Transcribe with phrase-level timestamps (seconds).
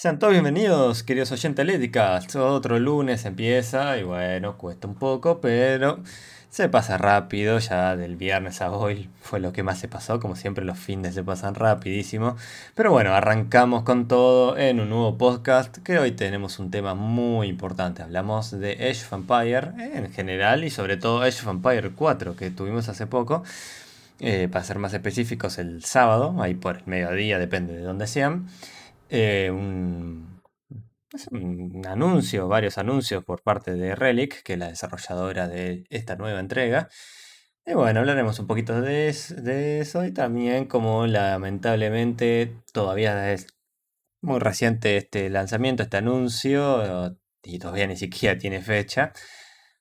[0.00, 2.34] Sean todos bienvenidos, queridos oyentes atléticas.
[2.34, 6.00] Otro lunes empieza y bueno, cuesta un poco, pero
[6.48, 7.58] se pasa rápido.
[7.58, 10.18] Ya del viernes a hoy fue lo que más se pasó.
[10.18, 12.38] Como siempre, los fines se pasan rapidísimo.
[12.74, 17.48] Pero bueno, arrancamos con todo en un nuevo podcast que hoy tenemos un tema muy
[17.48, 18.02] importante.
[18.02, 22.50] Hablamos de Age of Empire en general y sobre todo Age of Empire 4 que
[22.50, 23.42] tuvimos hace poco.
[24.18, 28.48] Eh, para ser más específicos, el sábado, ahí por el mediodía, depende de dónde sean.
[29.10, 30.40] Eh, un,
[31.32, 36.40] un anuncio, varios anuncios por parte de Relic, que es la desarrolladora de esta nueva
[36.40, 36.88] entrega.
[37.66, 39.08] Y bueno, hablaremos un poquito de
[39.80, 43.48] eso y también como lamentablemente todavía es
[44.22, 49.12] muy reciente este lanzamiento, este anuncio, y todavía ni siquiera tiene fecha.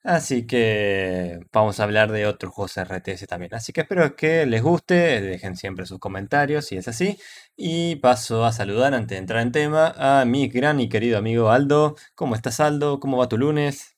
[0.03, 3.53] Así que vamos a hablar de otros juegos RTS también.
[3.53, 7.17] Así que espero que les guste, dejen siempre sus comentarios si es así.
[7.57, 11.51] Y paso a saludar antes de entrar en tema a mi gran y querido amigo
[11.51, 11.95] Aldo.
[12.15, 12.99] ¿Cómo estás Aldo?
[12.99, 13.97] ¿Cómo va tu lunes?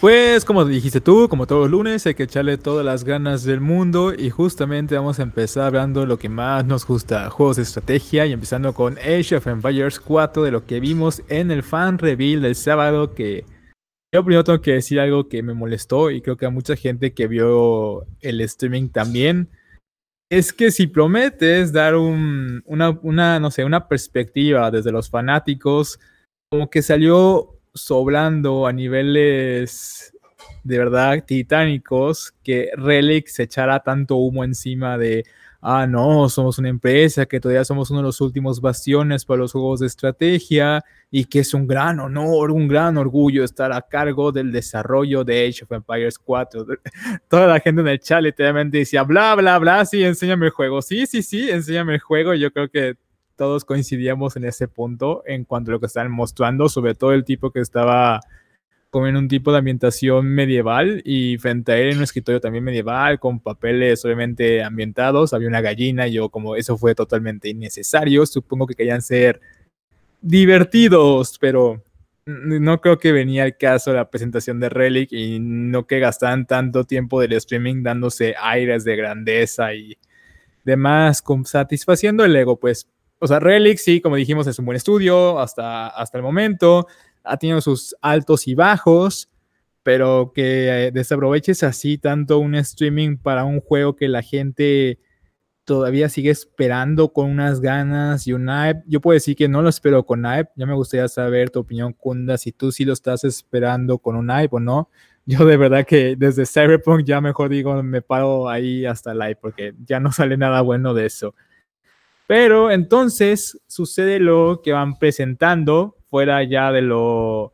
[0.00, 3.60] Pues como dijiste tú, como todos los lunes, hay que echarle todas las ganas del
[3.60, 7.62] mundo y justamente vamos a empezar hablando de lo que más nos gusta, juegos de
[7.62, 11.98] estrategia y empezando con Age of Empires 4 de lo que vimos en el fan
[11.98, 13.44] reveal del sábado que
[14.12, 17.14] yo primero tengo que decir algo que me molestó y creo que a mucha gente
[17.14, 19.48] que vio el streaming también.
[20.30, 25.98] Es que si prometes dar un, una, una, no sé, una perspectiva desde los fanáticos,
[26.50, 30.12] como que salió sobrando a niveles
[30.64, 35.24] de verdad titánicos que Relic se echara tanto humo encima de
[35.60, 39.52] ah, no, somos una empresa, que todavía somos uno de los últimos bastiones para los
[39.52, 44.32] juegos de estrategia y que es un gran honor, un gran orgullo estar a cargo
[44.32, 46.66] del desarrollo de Age of Empires 4.
[47.28, 50.82] Toda la gente en el chat literalmente decía, bla, bla, bla, sí, enséñame el juego.
[50.82, 52.34] Sí, sí, sí, enséñame el juego.
[52.34, 52.96] Yo creo que
[53.36, 57.24] todos coincidíamos en ese punto en cuanto a lo que estaban mostrando, sobre todo el
[57.24, 58.20] tipo que estaba
[58.90, 62.64] como en un tipo de ambientación medieval y frente a él en un escritorio también
[62.64, 68.26] medieval con papeles obviamente ambientados, había una gallina y yo como eso fue totalmente innecesario,
[68.26, 69.40] supongo que querían ser
[70.20, 71.82] divertidos, pero
[72.26, 76.84] no creo que venía el caso la presentación de Relic y no que gastaran tanto
[76.84, 79.96] tiempo del streaming dándose aires de grandeza y
[80.64, 82.88] demás, satisfaciendo el ego, pues.
[83.18, 86.86] O sea, Relic sí, como dijimos, es un buen estudio hasta, hasta el momento
[87.24, 89.30] ha tenido sus altos y bajos,
[89.82, 94.98] pero que eh, desaproveches así tanto un streaming para un juego que la gente
[95.64, 98.82] todavía sigue esperando con unas ganas y un hype.
[98.86, 100.50] Yo puedo decir que no lo espero con hype.
[100.56, 104.30] Ya me gustaría saber tu opinión, Kunda, si tú sí lo estás esperando con un
[104.30, 104.90] hype o no.
[105.26, 109.36] Yo de verdad que desde Cyberpunk ya mejor digo, me paro ahí hasta el hype
[109.36, 111.34] porque ya no sale nada bueno de eso.
[112.26, 117.52] Pero entonces sucede lo que van presentando fuera ya de lo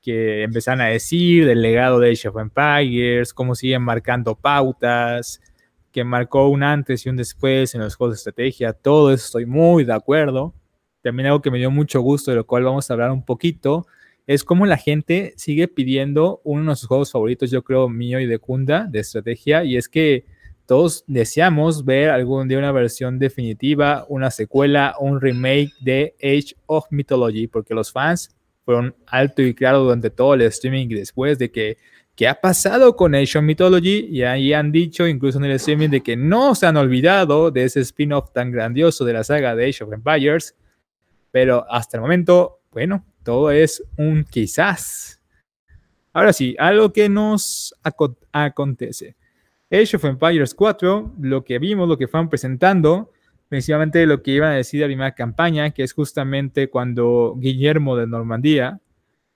[0.00, 5.40] que empezaron a decir, del legado de Age of Empires, cómo siguen marcando pautas,
[5.90, 9.46] que marcó un antes y un después en los juegos de estrategia, todo eso estoy
[9.46, 10.54] muy de acuerdo.
[11.02, 13.86] También algo que me dio mucho gusto, de lo cual vamos a hablar un poquito,
[14.26, 18.26] es cómo la gente sigue pidiendo uno de nuestros juegos favoritos, yo creo mío y
[18.26, 20.26] de Kunda, de estrategia, y es que
[20.66, 26.86] todos deseamos ver algún día una versión definitiva, una secuela, un remake de Age of
[26.90, 28.34] Mythology, porque los fans
[28.64, 31.78] fueron alto y claro durante todo el streaming después de que
[32.16, 35.90] qué ha pasado con Age of Mythology y ahí han dicho incluso en el streaming
[35.90, 39.68] de que no se han olvidado de ese spin-off tan grandioso de la saga de
[39.68, 40.56] Age of Empires,
[41.30, 45.20] pero hasta el momento, bueno, todo es un quizás.
[46.12, 47.74] Ahora sí, algo que nos
[48.32, 49.16] acontece.
[49.70, 53.10] Age of Empires 4, lo que vimos, lo que fueron presentando,
[53.48, 57.96] principalmente lo que iban a decir de la primera campaña, que es justamente cuando Guillermo
[57.96, 58.80] de Normandía,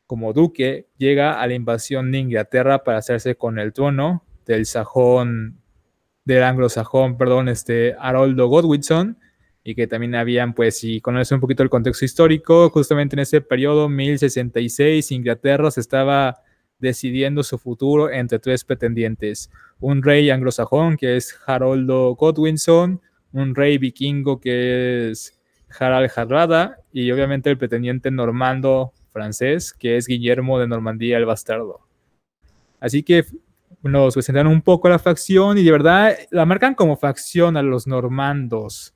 [0.06, 5.60] como duque, llega a la invasión de Inglaterra para hacerse con el trono del sajón,
[6.24, 9.18] del anglosajón, perdón, este Haroldo Godwinson,
[9.62, 13.40] y que también habían, pues, si conoces un poquito el contexto histórico, justamente en ese
[13.40, 16.38] periodo, 1066, Inglaterra se estaba
[16.80, 19.50] decidiendo su futuro entre tres pretendientes.
[19.80, 23.00] Un rey anglosajón que es Haroldo Godwinson,
[23.32, 25.38] un rey vikingo que es
[25.78, 31.80] Harald Hardrada y obviamente el pretendiente normando francés que es Guillermo de Normandía el Bastardo.
[32.80, 33.24] Así que
[33.82, 37.86] nos presentaron un poco la facción y de verdad la marcan como facción a los
[37.86, 38.94] normandos.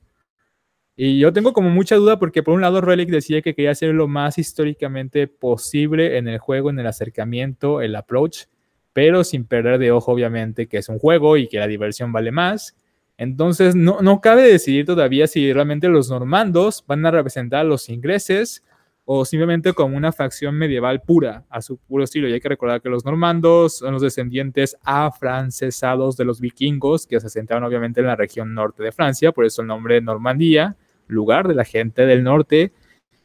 [0.96, 3.92] Y yo tengo como mucha duda porque por un lado Relic decía que quería hacer
[3.94, 8.44] lo más históricamente posible en el juego, en el acercamiento, el approach,
[8.92, 12.30] pero sin perder de ojo obviamente que es un juego y que la diversión vale
[12.30, 12.76] más.
[13.16, 17.88] Entonces, no, no cabe decidir todavía si realmente los normandos van a representar a los
[17.88, 18.62] ingleses
[19.04, 22.28] o simplemente como una facción medieval pura, a su puro estilo.
[22.28, 27.20] Y hay que recordar que los normandos son los descendientes afrancesados de los vikingos, que
[27.20, 30.76] se asentaron obviamente en la región norte de Francia, por eso el nombre Normandía,
[31.06, 32.72] lugar de la gente del norte.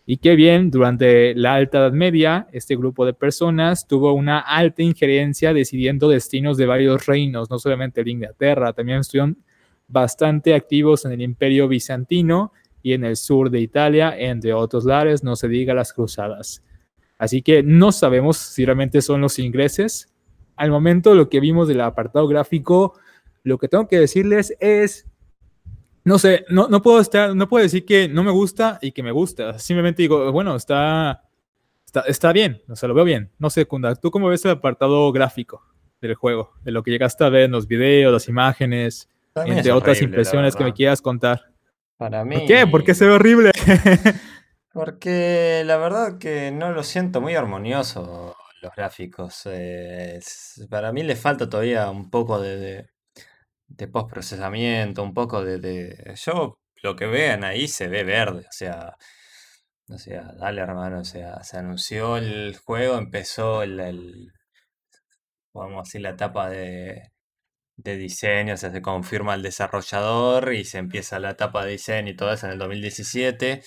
[0.05, 4.81] Y que bien, durante la Alta Edad Media, este grupo de personas tuvo una alta
[4.81, 9.37] injerencia decidiendo destinos de varios reinos, no solamente de Inglaterra, también estuvieron
[9.87, 15.23] bastante activos en el Imperio Bizantino y en el sur de Italia, entre otros lares,
[15.23, 16.63] no se diga las cruzadas.
[17.17, 20.13] Así que no sabemos si realmente son los ingleses.
[20.55, 22.93] Al momento lo que vimos del apartado gráfico,
[23.43, 25.08] lo que tengo que decirles es,
[26.03, 29.03] no sé, no, no puedo estar, no puedo decir que no me gusta y que
[29.03, 29.59] me gusta.
[29.59, 31.23] Simplemente digo, bueno, está,
[31.85, 33.31] está, está bien, o sea, lo veo bien.
[33.39, 35.63] No sé, Kunda, ¿tú cómo ves el apartado gráfico
[36.01, 36.53] del juego?
[36.63, 40.63] De lo que llegaste a ver en los videos, las imágenes, entre otras impresiones que
[40.63, 41.51] me quieras contar.
[41.97, 42.37] Para mí.
[42.37, 42.67] ¿Por qué?
[42.67, 43.51] ¿Por qué se ve horrible?
[44.73, 49.47] Porque la verdad que no lo siento muy armonioso los gráficos.
[50.69, 52.89] para mí le falta todavía un poco de, de,
[53.91, 58.95] postprocesamiento, un poco de, Yo lo que vean ahí se ve verde, o sea...
[59.91, 64.31] O sea, dale hermano, o sea, se anunció el juego, empezó el, el
[65.55, 67.11] a decir, la etapa de,
[67.77, 72.11] de diseño, o sea, se confirma el desarrollador y se empieza la etapa de diseño
[72.11, 73.63] y todo eso en el 2017.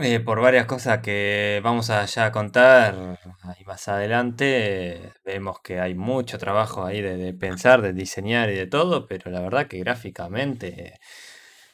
[0.00, 5.94] Eh, por varias cosas que vamos a ya contar ahí más adelante, vemos que hay
[5.96, 11.00] mucho trabajo ahí de, pensar, de diseñar y de todo, pero la verdad que gráficamente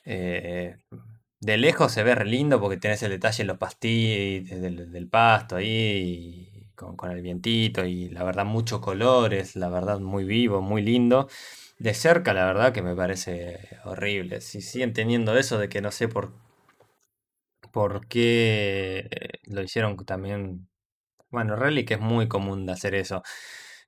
[0.06, 0.78] eh,
[1.40, 5.08] de lejos se ve re lindo porque tenés el detalle en los pastillos del, del
[5.08, 10.82] pasto ahí con, el vientito y la verdad muchos colores, la verdad muy vivo, muy
[10.82, 11.28] lindo.
[11.78, 14.40] De cerca la verdad que me parece horrible.
[14.40, 16.32] Si siguen teniendo eso de que no sé por,
[17.74, 19.08] por qué
[19.46, 20.68] lo hicieron también.
[21.30, 23.24] Bueno, Relic es muy común de hacer eso.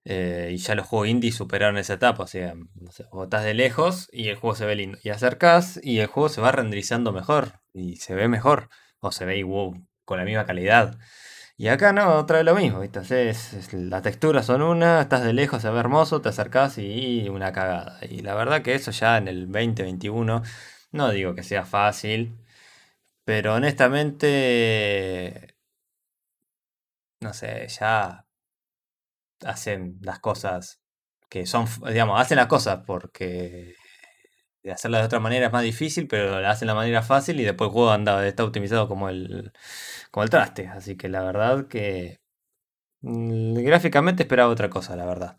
[0.04, 2.24] Eh, y ya los juegos indie superaron esa etapa.
[2.24, 3.04] O sea, no sé,
[3.44, 4.98] de lejos y el juego se ve lindo.
[5.04, 7.60] Y acercás y el juego se va renderizando mejor.
[7.72, 8.70] Y se ve mejor.
[8.98, 9.74] O se ve wow,
[10.04, 10.98] con la misma calidad.
[11.56, 13.00] Y acá no, otra vez lo mismo, ¿viste?
[13.72, 17.98] Las texturas son una, estás de lejos, se ve hermoso, te acercás y una cagada.
[18.02, 20.42] Y la verdad que eso ya en el 2021,
[20.92, 22.36] no digo que sea fácil,
[23.26, 25.56] pero honestamente,
[27.20, 28.26] no sé, ya
[29.44, 30.80] hacen las cosas
[31.28, 33.74] que son, digamos, hacen las cosas porque
[34.62, 37.40] de hacerlas de otra manera es más difícil, pero la hacen de la manera fácil
[37.40, 39.52] y después el juego anda, está optimizado como el,
[40.10, 40.68] como el traste.
[40.68, 42.20] Así que la verdad que
[43.02, 45.38] mm, gráficamente esperaba otra cosa, la verdad.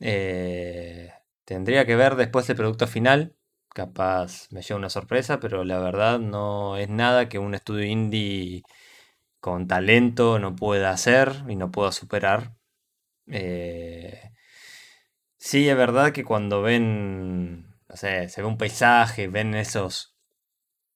[0.00, 1.12] Eh,
[1.44, 3.36] tendría que ver después el producto final.
[3.74, 8.62] Capaz me lleva una sorpresa, pero la verdad no es nada que un estudio indie
[9.40, 12.54] con talento no pueda hacer y no pueda superar.
[13.28, 14.30] Eh,
[15.38, 20.16] sí, es verdad que cuando ven no sé, se ve un paisaje, ven esos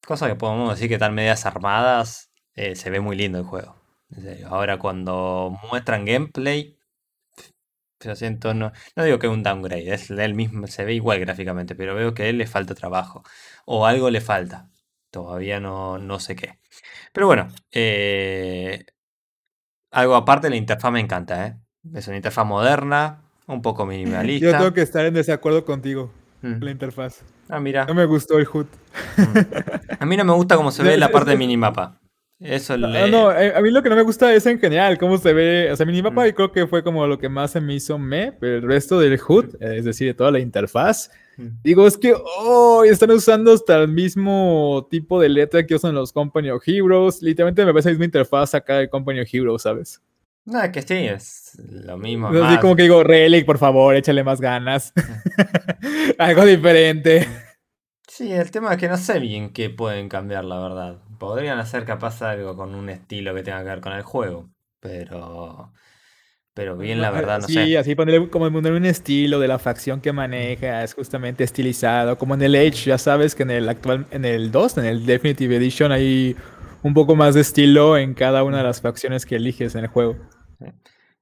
[0.07, 3.77] cosas que podemos decir que están medias armadas, eh, se ve muy lindo el juego.
[4.47, 6.78] Ahora cuando muestran gameplay,
[8.01, 11.21] yo siento, no, no digo que es un downgrade, es él mismo, se ve igual
[11.21, 13.23] gráficamente, pero veo que a él le falta trabajo.
[13.65, 14.71] O algo le falta.
[15.11, 16.59] Todavía no, no sé qué.
[17.13, 18.85] Pero bueno, eh,
[19.91, 21.57] algo aparte, la interfaz me encanta, ¿eh?
[21.95, 24.47] Es una interfaz moderna, un poco minimalista.
[24.47, 26.13] Yo tengo que estar en desacuerdo contigo.
[26.43, 26.63] Mm.
[26.63, 27.23] la interfaz.
[27.49, 27.85] Ah, mira.
[27.87, 28.67] No me gustó el HUD.
[29.17, 29.39] Mm.
[29.99, 31.99] A mí no me gusta cómo se ve la parte de minimapa.
[32.41, 35.19] Eso no, no, eh, a mí lo que no me gusta es en general cómo
[35.19, 36.29] se ve, o sea, minimapa mm.
[36.29, 39.01] y creo que fue como lo que más se me hizo me, pero el resto
[39.01, 41.11] del HUD, es decir, de toda la interfaz,
[41.65, 46.13] digo, es que, oh, están usando hasta el mismo tipo de letra que usan los
[46.13, 50.01] Company of Heroes, literalmente me parece la misma interfaz acá de Company of Heroes, ¿sabes?
[50.45, 52.29] No, es que sí, es lo mismo.
[52.29, 54.95] Así como que digo, Relic, por favor, échale más ganas.
[56.19, 57.29] Algo diferente.
[58.07, 60.99] Sí, el tema es que no sé bien qué pueden cambiar, la verdad.
[61.19, 64.49] Podrían hacer capaz algo con un estilo que tenga que ver con el juego,
[64.81, 65.73] pero...
[66.55, 67.67] Pero bien, la verdad, no sí, sé.
[67.67, 72.35] Sí, así ponerle como un estilo de la facción que maneja, es justamente estilizado, como
[72.35, 75.55] en el Age, ya sabes que en el actual, en el 2, en el Definitive
[75.55, 76.35] Edition hay
[76.83, 79.87] un poco más de estilo en cada una de las facciones que eliges en el
[79.87, 80.17] juego.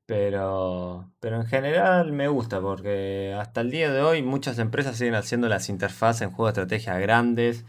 [0.06, 5.16] Pero, pero en general me gusta porque hasta el día de hoy muchas empresas siguen
[5.16, 7.64] haciendo las interfaces en juegos de estrategia grandes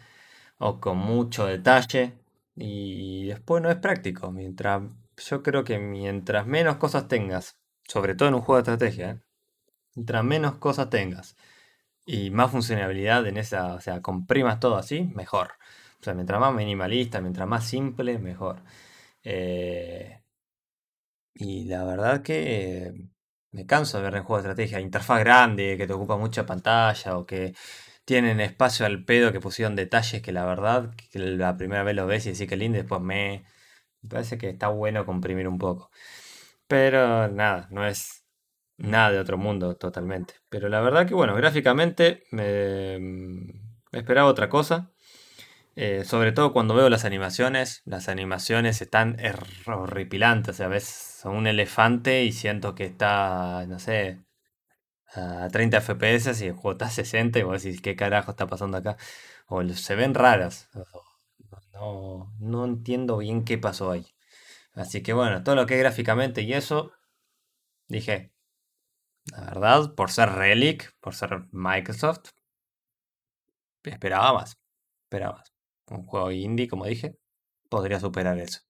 [0.59, 2.13] o con mucho detalle
[2.55, 4.31] y después no es práctico.
[4.31, 4.83] Mientras,
[5.17, 9.19] yo creo que mientras menos cosas tengas, sobre todo en un juego de estrategia, ¿eh?
[9.95, 11.35] mientras menos cosas tengas
[12.05, 15.53] y más funcionalidad en esa, o sea, comprimas todo así, mejor.
[16.01, 18.63] O sea, mientras más minimalista, mientras más simple, mejor.
[19.23, 20.21] Eh,
[21.35, 22.93] y la verdad que
[23.51, 27.17] me canso de ver en juegos de estrategia interfaz grande, que te ocupa mucha pantalla
[27.17, 27.53] o que
[28.07, 32.07] tienen espacio al pedo que pusieron detalles que la verdad, que la primera vez lo
[32.07, 33.43] ves y decís que lindo, después me,
[34.01, 35.91] me parece que está bueno comprimir un poco.
[36.67, 38.25] Pero nada, no es
[38.77, 40.35] nada de otro mundo totalmente.
[40.49, 42.97] Pero la verdad que bueno, gráficamente me,
[43.91, 44.93] esperaba otra cosa.
[45.75, 49.17] Eh, sobre todo cuando veo las animaciones, las animaciones están
[49.67, 50.55] horripilantes.
[50.55, 54.21] O sea, ves son un elefante y siento que está, no sé,
[55.13, 58.47] a 30 FPS y el juego está a 60 y vos decís, ¿qué carajo está
[58.47, 58.97] pasando acá?
[59.47, 60.69] O se ven raras.
[61.73, 64.05] No, no entiendo bien qué pasó ahí.
[64.73, 66.91] Así que bueno, todo lo que es gráficamente y eso,
[67.87, 68.31] dije,
[69.31, 72.31] la verdad, por ser Relic, por ser Microsoft,
[73.83, 74.57] esperaba más.
[75.03, 75.53] Esperaba más.
[75.87, 77.17] Un juego indie, como dije,
[77.69, 78.66] podría superar eso.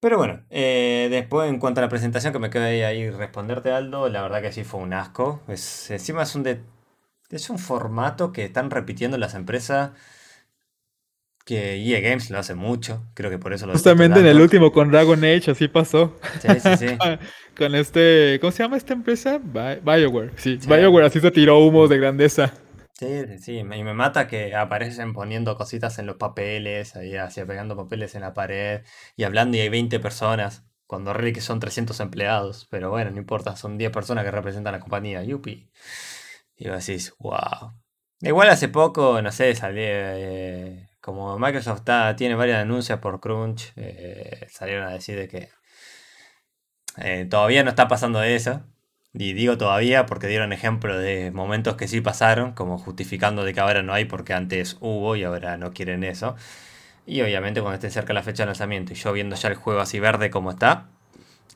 [0.00, 4.08] Pero bueno, eh, después en cuanto a la presentación que me quedé ahí responderte Aldo,
[4.08, 5.42] la verdad que sí fue un asco.
[5.48, 6.60] Es, encima es un, de,
[7.30, 9.92] es un formato que están repitiendo las empresas
[11.46, 14.72] que EA Games lo hace mucho, creo que por eso lo Justamente en el último
[14.72, 16.18] con Dragon Age así pasó.
[16.42, 16.86] Sí, sí, sí.
[17.56, 19.38] con este, ¿cómo se llama esta empresa?
[19.38, 20.32] BioWare.
[20.36, 22.52] Sí, BioWare así se tiró humos de grandeza.
[22.98, 27.76] Sí, sí, y me mata que aparecen poniendo cositas en los papeles, ahí así pegando
[27.76, 28.84] papeles en la pared
[29.16, 33.18] y hablando y hay 20 personas, cuando realmente que son 300 empleados, pero bueno, no
[33.18, 35.70] importa, son 10 personas que representan la compañía, yupi.
[36.56, 37.74] Y vos decís, wow.
[38.22, 41.82] Igual hace poco, no sé, salí, eh, como Microsoft
[42.16, 45.50] tiene varias denuncias por Crunch, eh, salieron a decir de que
[46.98, 48.62] eh, todavía no está pasando eso,
[49.18, 53.60] y digo todavía porque dieron ejemplo de momentos que sí pasaron, como justificando de que
[53.60, 56.36] ahora no hay porque antes hubo y ahora no quieren eso.
[57.06, 59.80] Y obviamente cuando esté cerca la fecha de lanzamiento y yo viendo ya el juego
[59.80, 60.88] así verde como está,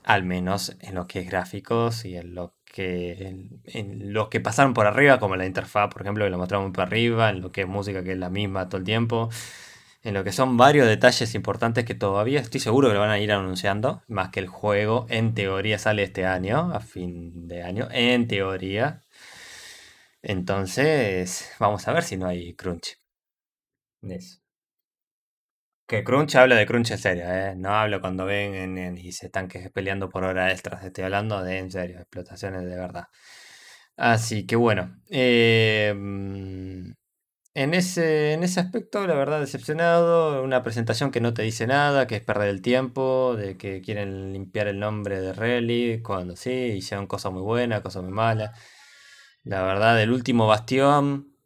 [0.04, 4.74] al menos en lo que es gráficos y en lo que en, lo que pasaron
[4.74, 7.62] por arriba, como la interfaz, por ejemplo, que lo mostramos por arriba, en lo que
[7.62, 9.28] es música que es la misma todo el tiempo,
[10.02, 13.18] en lo que son varios detalles importantes que todavía estoy seguro que lo van a
[13.18, 17.88] ir anunciando, más que el juego en teoría sale este año, a fin de año,
[17.92, 19.02] en teoría.
[20.22, 22.98] Entonces, vamos a ver si no hay crunch.
[25.86, 27.54] Que crunch habla de crunch en serio, ¿eh?
[27.56, 31.70] no hablo cuando ven y se están peleando por horas extras, estoy hablando de en
[31.70, 33.06] serio, explotaciones de verdad.
[33.96, 35.92] Así que bueno, eh,
[37.62, 40.42] en ese, en ese aspecto, la verdad, decepcionado.
[40.42, 44.32] Una presentación que no te dice nada, que es perder el tiempo, de que quieren
[44.32, 48.58] limpiar el nombre de Relic, cuando sí, hicieron cosas muy buenas, cosas muy malas.
[49.44, 51.36] La verdad, el último bastión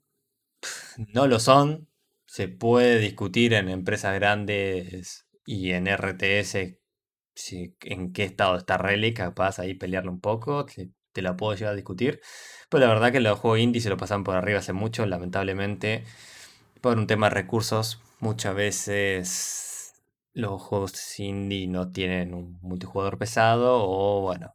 [1.12, 1.88] no lo son.
[2.26, 6.78] Se puede discutir en empresas grandes y en RTS
[7.34, 11.54] si, en qué estado está Relic, capaz ahí pelearlo un poco, te, te la puedo
[11.54, 12.20] llegar a discutir.
[12.68, 16.04] Pues la verdad que los juegos indie se lo pasan por arriba hace mucho, lamentablemente,
[16.80, 18.00] por un tema de recursos.
[18.20, 19.94] Muchas veces
[20.34, 24.54] los juegos indie no tienen un multijugador pesado o bueno,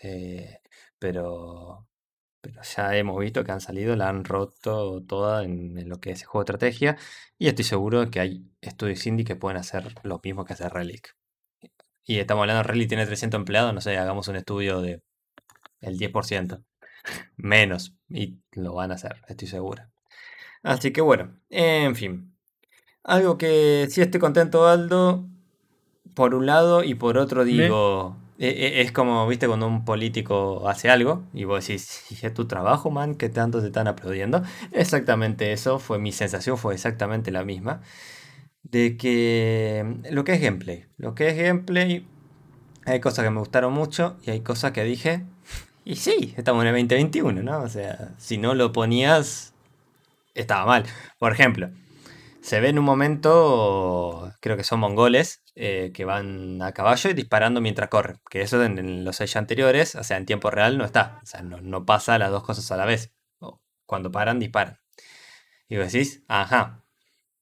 [0.00, 0.60] eh,
[0.98, 1.88] pero,
[2.40, 6.22] pero ya hemos visto que han salido, la han roto toda en, lo que es
[6.22, 6.96] el juego de estrategia
[7.38, 11.16] y estoy seguro que hay estudios indie que pueden hacer lo mismo que hace Relic.
[12.04, 15.02] Y estamos hablando, Relic tiene 300 empleados, no sé, hagamos un estudio de
[15.80, 16.64] el 10%
[17.36, 17.94] menos.
[18.08, 19.82] Y lo van a hacer, estoy seguro.
[20.62, 22.32] Así que bueno, en fin.
[23.04, 25.28] Algo que sí estoy contento, Aldo,
[26.14, 30.68] por un lado, y por otro digo, e, e, es como, viste, cuando un político
[30.68, 34.42] hace algo y vos decís, es tu trabajo, man, que tanto te están aplaudiendo.
[34.72, 37.82] Exactamente eso, fue mi sensación, fue exactamente la misma.
[38.62, 42.06] De que lo que es gameplay, lo que es gameplay,
[42.84, 45.24] hay cosas que me gustaron mucho y hay cosas que dije,
[45.86, 47.62] y sí, estamos en el 2021, ¿no?
[47.62, 49.54] O sea, si no lo ponías,
[50.34, 50.84] estaba mal.
[51.20, 51.70] Por ejemplo,
[52.40, 57.14] se ve en un momento, creo que son mongoles, eh, que van a caballo y
[57.14, 58.18] disparando mientras corren.
[58.28, 61.20] Que eso en, los seis anteriores, o sea, en tiempo real no está.
[61.22, 63.12] O sea, no, no pasa las dos cosas a la vez.
[63.86, 64.80] Cuando paran, disparan.
[65.68, 66.84] Y vos decís, ajá,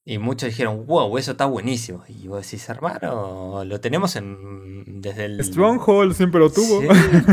[0.07, 2.03] y muchos dijeron, wow, eso está buenísimo.
[2.07, 5.43] Y vos decís, hermano, lo tenemos en, desde el...
[5.43, 6.83] Stronghold siempre lo tuvo.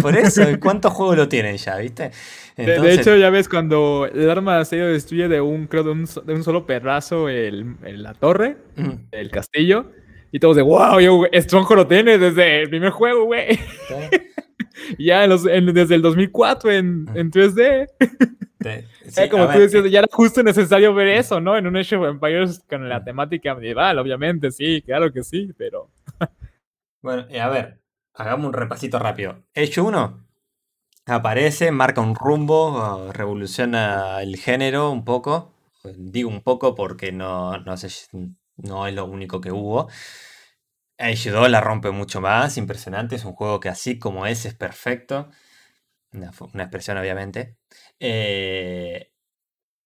[0.00, 2.12] por eso, ¿cuántos juegos lo tienen ya, viste?
[2.56, 6.32] De, hecho, ya ves, cuando el arma se destruye de un, creo, de un, de
[6.32, 8.56] un solo perrazo el, la torre,
[9.10, 9.90] el castillo,
[10.30, 13.60] y todos de, wow, yo, Stronghold lo tiene desde el primer juego, güey.
[14.98, 17.88] ya desde el 2004 en, en 3D.
[19.08, 21.56] Sí, como tú decías, ya era justo necesario ver eso, ¿no?
[21.56, 25.90] En un Age of Empires con la temática medieval, obviamente, sí, claro que sí, pero...
[27.02, 27.80] bueno, a ver,
[28.14, 29.42] hagamos un repasito rápido.
[29.56, 30.22] Age 1
[31.06, 35.52] aparece, marca un rumbo, revoluciona el género un poco.
[35.96, 37.88] Digo un poco porque no, no, sé,
[38.56, 39.88] no es lo único que hubo.
[41.02, 45.28] 2 la rompe mucho más, impresionante, es un juego que así como es, es perfecto.
[46.12, 46.30] Una,
[46.64, 47.56] expresión obviamente.
[48.00, 49.10] Eh,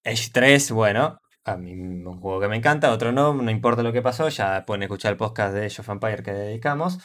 [0.04, 3.92] Age 3, bueno, a mí un juego que me encanta, otro no, no importa lo
[3.92, 6.98] que pasó, ya pueden escuchar el podcast de Age of Empire que dedicamos.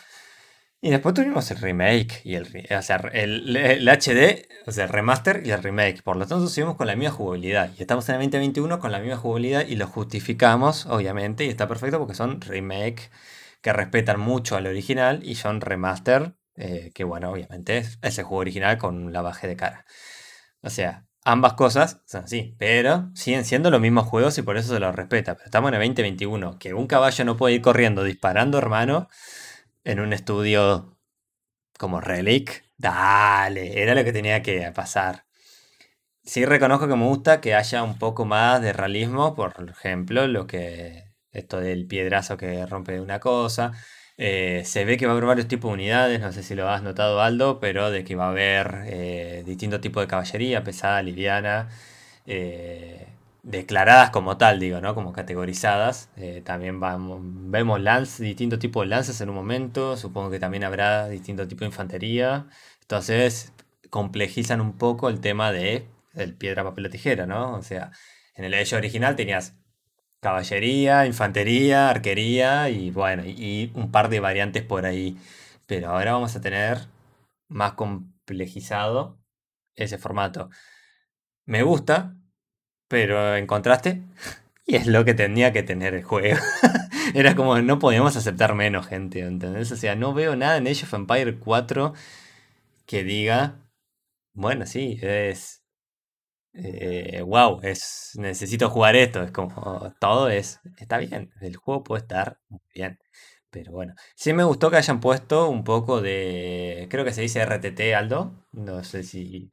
[0.83, 4.89] Y después tuvimos el remake y el, o sea, el, el, HD, o sea, el
[4.89, 6.01] remaster y el remake.
[6.01, 7.71] Por lo tanto, seguimos con la misma jugabilidad.
[7.77, 11.67] Y estamos en el 2021 con la misma jugabilidad y lo justificamos, obviamente, y está
[11.67, 13.11] perfecto porque son remake
[13.61, 18.41] que respetan mucho al original y son remaster, eh, que bueno, obviamente es ese juego
[18.41, 19.85] original con la baje de cara.
[20.61, 24.73] O sea, ambas cosas son así, pero siguen siendo los mismos juegos y por eso
[24.73, 25.35] se los respeta.
[25.35, 29.09] Pero estamos en el 2021, que un caballo no puede ir corriendo disparando, hermano,
[29.83, 30.97] en un estudio
[31.77, 32.65] como Relic.
[32.77, 35.25] Dale, era lo que tenía que pasar.
[36.23, 40.47] Sí reconozco que me gusta que haya un poco más de realismo, por ejemplo, lo
[40.47, 43.73] que esto del piedrazo que rompe una cosa.
[44.17, 46.69] Eh, se ve que va a haber varios tipos de unidades, no sé si lo
[46.69, 51.01] has notado Aldo, pero de que va a haber eh, distintos tipos de caballería, pesada,
[51.01, 51.69] liviana,
[52.27, 53.07] eh,
[53.43, 54.93] declaradas como tal, digo, ¿no?
[54.95, 56.09] Como categorizadas.
[56.43, 61.07] también vamos, vemos lance, distintos tipos de lances en un momento, supongo que también habrá
[61.09, 62.47] distintos tipos de infantería.
[62.81, 63.53] Entonces
[63.89, 67.53] complejizan un poco el tema de el piedra, papel o tijera, ¿no?
[67.55, 67.91] O sea,
[68.35, 69.55] en el hecho original tenías
[70.21, 75.17] caballería, infantería, arquería y bueno, y un par de variantes por ahí.
[75.67, 76.87] Pero ahora vamos a tener
[77.49, 79.19] más complejizado
[79.75, 80.49] ese formato.
[81.45, 82.15] Me gusta,
[82.87, 84.03] pero en contraste,
[84.65, 86.39] y es lo que tenía que tener el juego.
[87.15, 89.71] Era como no podíamos aceptar menos gente, ¿entendés?
[89.71, 91.93] O sea, no veo nada en Age of Empire 4
[92.85, 93.59] que diga,
[94.33, 95.60] bueno, sí, es
[96.53, 99.23] eh, wow, es, necesito jugar esto.
[99.23, 102.99] Es como todo es, está bien, el juego puede estar muy bien.
[103.49, 107.41] Pero bueno, sí me gustó que hayan puesto un poco de, creo que se dice
[107.41, 108.45] RTT, Aldo.
[108.53, 109.51] No sé si,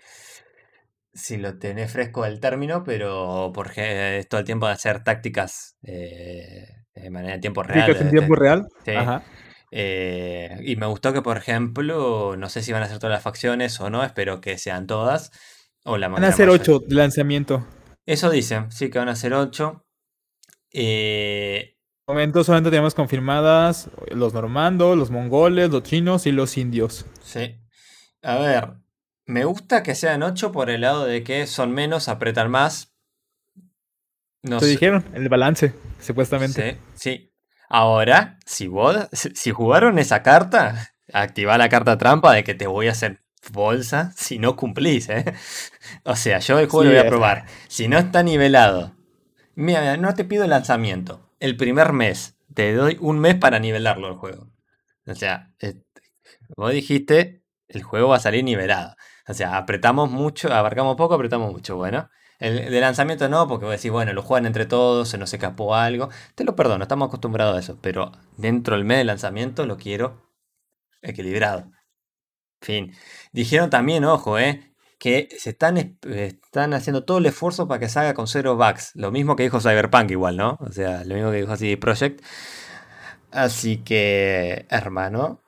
[1.12, 5.76] si lo tenés fresco el término, pero porque es todo el tiempo de hacer tácticas
[5.82, 7.96] eh, de manera de tiempo real.
[7.96, 8.68] en tiempo real.
[9.70, 13.22] Eh, y me gustó que, por ejemplo, no sé si van a ser todas las
[13.22, 15.32] facciones o no, espero que sean todas
[15.88, 17.66] van a ser 8 de lanzamiento.
[18.06, 19.84] Eso dicen, sí que van a ser 8.
[20.72, 21.76] Eh...
[22.06, 27.06] momento solamente tenemos confirmadas los normandos, los mongoles, los chinos y los indios.
[27.22, 27.58] Sí.
[28.22, 28.74] A ver,
[29.26, 32.94] me gusta que sean 8 por el lado de que son menos, apretan más.
[34.42, 36.72] No Te dijeron, el balance, supuestamente.
[36.72, 37.34] Sí, sí.
[37.68, 42.88] Ahora, si vos, si jugaron esa carta, activa la carta trampa de que te voy
[42.88, 43.20] a hacer
[43.52, 45.24] bolsa si no cumplís, ¿eh?
[46.04, 47.46] O sea, yo el juego lo voy a probar.
[47.68, 48.94] Si no está nivelado,
[49.54, 51.30] mira, no te pido el lanzamiento.
[51.40, 54.50] El primer mes, te doy un mes para nivelarlo el juego.
[55.06, 55.52] O sea,
[56.56, 58.96] vos dijiste, el juego va a salir nivelado.
[59.26, 61.76] O sea, apretamos mucho, abarcamos poco, apretamos mucho.
[61.76, 65.32] Bueno, el de lanzamiento no, porque vos decís, bueno, lo juegan entre todos, se nos
[65.32, 66.08] escapó algo.
[66.34, 67.78] Te lo perdono, estamos acostumbrados a eso.
[67.80, 70.32] Pero dentro del mes de lanzamiento lo quiero
[71.02, 71.70] equilibrado.
[72.60, 72.92] Fin.
[73.32, 74.68] Dijeron también, ojo, eh,
[74.98, 78.92] que se están, están haciendo todo el esfuerzo para que salga con cero bugs.
[78.94, 80.58] Lo mismo que dijo Cyberpunk igual, ¿no?
[80.60, 82.20] O sea, lo mismo que dijo así Project.
[83.30, 85.40] Así que, hermano.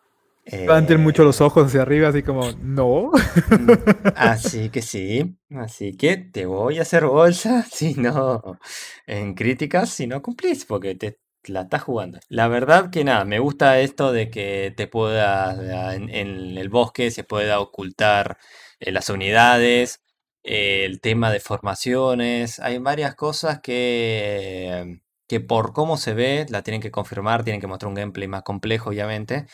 [0.45, 3.13] Levanten mucho los ojos hacia arriba, así como, no.
[4.17, 5.37] Así que sí.
[5.55, 8.59] Así que te voy a hacer bolsa si no.
[9.07, 12.21] En críticas, si no cumplís, porque te la estás jugando.
[12.29, 17.25] La verdad que nada, me gusta esto de que te pueda, en, el bosque se
[17.25, 18.39] pueda ocultar
[18.81, 20.03] eh, las unidades,
[20.43, 26.81] el tema de formaciones, hay varias cosas que, que por cómo se ve la tienen
[26.81, 29.47] que confirmar, tienen que mostrar un gameplay más complejo obviamente,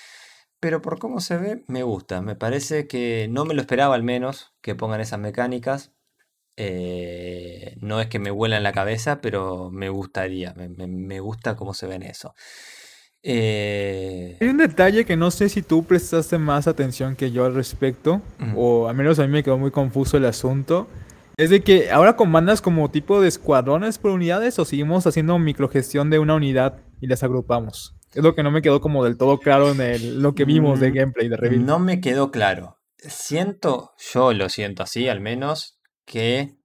[0.61, 4.03] pero por cómo se ve me gusta, me parece que no me lo esperaba al
[4.05, 5.93] menos que pongan esas mecánicas,
[6.57, 11.75] eh, no es que me vuela en la cabeza, pero me gustaría, me, gusta cómo
[11.75, 12.35] se ven eso.
[13.23, 17.55] Eh, Hay un detalle que no sé si tú prestaste más atención que yo al
[17.55, 18.23] respecto,
[18.55, 20.89] o al menos a mí me quedó muy confuso el asunto.
[21.37, 26.09] Es de que ahora comandas como tipo de escuadrones por unidades o seguimos haciendo microgestión
[26.09, 27.95] de una unidad y las agrupamos.
[28.15, 30.91] Es lo que no me quedó como del todo claro en lo que vimos de
[30.91, 31.61] mm, gameplay de review.
[31.61, 32.79] No me quedó claro.
[32.97, 35.76] siento, yo lo siento así al menos,
[36.07, 36.57] que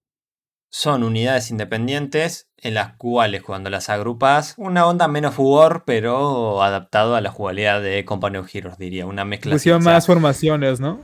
[0.69, 7.15] son unidades independientes en las cuales cuando las agrupas, una onda menos fugor, pero adaptado
[7.15, 9.51] a la jugabilidad de Company of Heroes, diría, una mezcla.
[9.51, 11.01] Pusieron más formaciones, ¿no?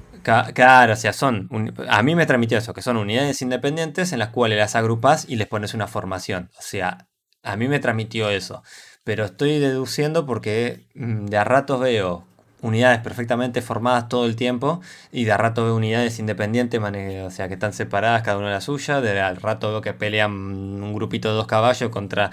[0.54, 1.50] Claro, o sea, son.
[1.88, 5.36] A mí me transmitió eso, que son unidades independientes en las cuales las agrupas y
[5.38, 6.50] les pones una formación.
[6.58, 7.08] O sea,
[7.44, 8.64] a mí me transmitió eso.
[9.04, 12.26] Pero estoy deduciendo porque mm, de a ratos veo
[12.62, 17.56] unidades perfectamente formadas todo el tiempo y de rato veo unidades independientes, o sea, que
[17.56, 21.30] están separadas cada una de la suya, de al rato veo que pelean un grupito
[21.30, 22.32] de dos caballos contra...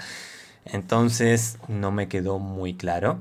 [0.65, 3.19] Entonces no me quedó muy claro.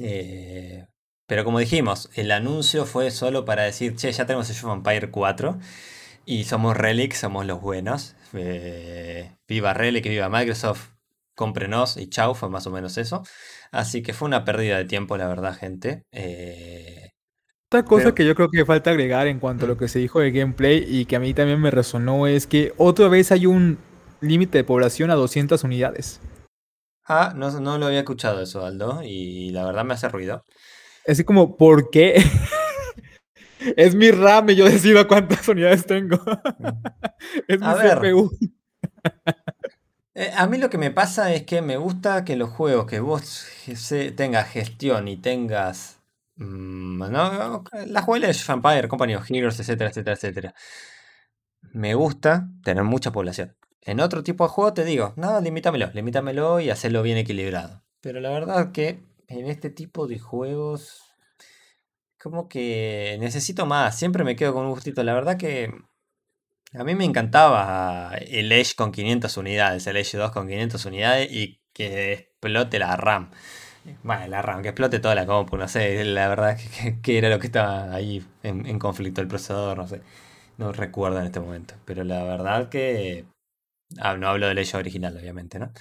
[0.00, 0.86] Eh,
[1.26, 5.58] pero como dijimos, el anuncio fue solo para decir, che, ya tenemos el Empire 4
[6.26, 8.16] y somos Relic, somos los buenos.
[8.32, 10.88] Eh, viva Relic, viva Microsoft,
[11.34, 13.22] cómprenos y chau, fue más o menos eso.
[13.70, 16.02] Así que fue una pérdida de tiempo, la verdad, gente.
[16.12, 17.10] Eh,
[17.70, 20.20] Otra cosa que yo creo que falta agregar en cuanto a lo que se dijo
[20.20, 23.78] de gameplay y que a mí también me resonó es que otra vez hay un
[24.20, 26.20] límite de población a 200 unidades.
[27.06, 30.42] Ah, no, no lo había escuchado eso, Aldo, y la verdad me hace ruido.
[31.06, 32.22] Así como, ¿por qué?
[33.76, 36.18] es mi RAM y yo decido cuántas unidades tengo.
[37.46, 38.30] Es mi CPU.
[40.20, 42.98] Eh, a mí lo que me pasa es que me gusta que los juegos que
[42.98, 43.46] vos
[44.16, 46.00] tengas gestión y tengas
[46.34, 47.62] mm, ¿no?
[47.86, 50.54] la jugabilidad de Vampire, Company of Heroes, etcétera, etcétera, etcétera.
[51.72, 53.56] Me gusta tener mucha población.
[53.80, 57.84] En otro tipo de juego te digo, no, limítamelo, limítamelo y hacerlo bien equilibrado.
[58.00, 61.14] Pero la verdad que en este tipo de juegos,
[62.20, 63.96] como que necesito más.
[63.96, 65.04] Siempre me quedo con un gustito.
[65.04, 65.72] La verdad que
[66.74, 71.28] a mí me encantaba el Edge con 500 unidades, el Edge 2 con 500 unidades
[71.30, 73.30] y que explote la RAM.
[74.02, 76.58] Bueno, la RAM, que explote toda la compu, no sé, la verdad
[77.02, 80.02] que, era lo que estaba ahí en, conflicto el procesador, no sé.
[80.58, 83.26] No recuerdo en este momento, pero la verdad que...
[83.98, 85.72] Ah, no hablo del Edge original, obviamente, ¿no?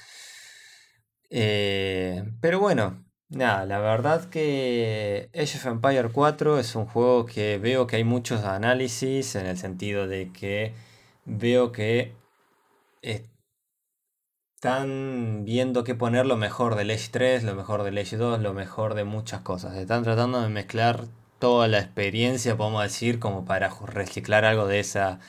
[1.30, 7.58] Eh, pero bueno, Nada, la verdad que Age of Empire 4 es un juego que
[7.58, 10.74] veo que hay muchos análisis en el sentido de que
[11.26, 12.16] veo que
[14.58, 18.54] están viendo qué poner lo mejor del Age 3, lo mejor del Age 2, lo
[18.54, 19.76] mejor de muchas cosas.
[19.76, 21.06] Están tratando de mezclar
[21.40, 25.20] toda la experiencia, podemos decir, como para reciclar algo de esa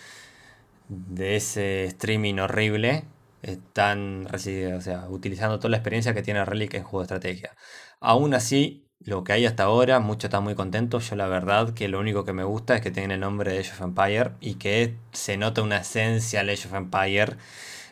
[0.88, 3.04] de ese streaming horrible.
[3.42, 7.54] Están o sea, utilizando toda la experiencia que tiene Relic en juego de estrategia.
[8.00, 11.11] Aún así, lo que hay hasta ahora, muchos están muy contentos.
[11.11, 13.61] Yo la verdad que lo único que me gusta es que tiene el nombre de
[13.61, 17.37] Age of Empire y que se nota una esencia de Age of Empire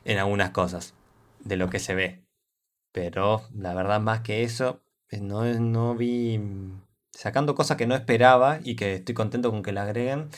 [0.05, 0.95] en algunas cosas
[1.41, 2.25] de lo que se ve.
[2.93, 6.41] Pero la verdad más que eso, eh, no, no vi
[7.13, 10.31] sacando cosas que no esperaba y que estoy contento con que la agreguen.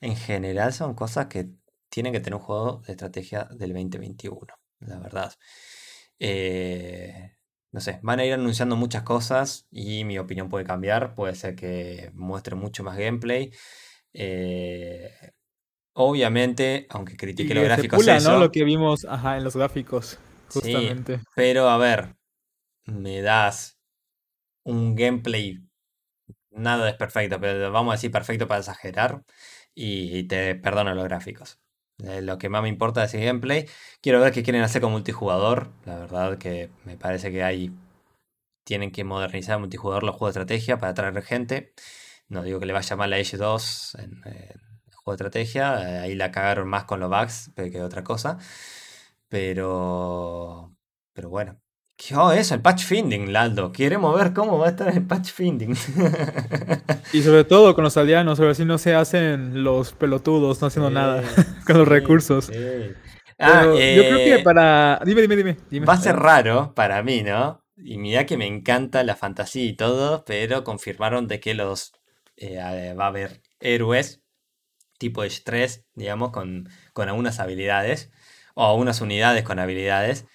[0.00, 1.50] En general son cosas que
[1.90, 5.34] tienen que tener un juego de estrategia del 2021, la verdad.
[6.18, 7.32] Eh,
[7.72, 11.14] no sé, van a ir anunciando muchas cosas y mi opinión puede cambiar.
[11.14, 13.52] Puede ser que muestre mucho más gameplay.
[14.12, 15.10] Eh,
[15.92, 18.04] obviamente, aunque critique los gráficos.
[18.24, 18.38] ¿no?
[18.38, 21.20] Lo que vimos ajá, en los gráficos, justamente.
[21.36, 22.16] pero a ver,
[22.86, 23.78] me das
[24.64, 25.60] un gameplay.
[26.50, 29.22] Nada es perfecto, pero vamos a decir perfecto para exagerar.
[29.72, 31.60] Y te perdono los gráficos.
[32.04, 33.66] Eh, lo que más me importa es el gameplay.
[34.00, 35.70] Quiero ver qué quieren hacer con multijugador.
[35.84, 37.72] La verdad que me parece que hay.
[38.64, 41.72] Tienen que modernizar multijugador los juegos de estrategia para atraer gente.
[42.28, 45.98] No digo que le vaya mal a Age 2 en, el juego de estrategia.
[45.98, 48.38] Eh, ahí la cagaron más con los bugs que otra cosa.
[49.28, 50.74] Pero.
[51.12, 51.60] Pero bueno.
[52.16, 53.72] Oh, eso, el patch finding, Laldo.
[53.72, 55.76] Queremos ver cómo va a estar el patch finding.
[57.12, 60.66] y sobre todo con los aldeanos, a ver si no se hacen los pelotudos, no
[60.68, 61.22] haciendo nada
[61.66, 62.50] con los recursos.
[63.38, 65.00] Ah, yo creo que eh, para.
[65.04, 65.86] Dime, dime, dime.
[65.86, 67.64] va a ser raro para mí, ¿no?
[67.76, 71.92] Y mira que me encanta la fantasía y todo, pero confirmaron de que los.
[72.36, 74.22] Eh, va a haber héroes
[74.98, 78.10] tipo Edge 3, digamos, con, con algunas habilidades.
[78.54, 80.26] O algunas unidades con habilidades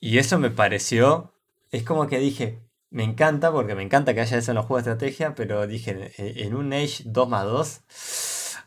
[0.00, 1.32] y eso me pareció,
[1.70, 4.84] es como que dije, me encanta porque me encanta que haya eso en los juegos
[4.84, 7.80] de estrategia, pero dije, en un Age 2 más 2,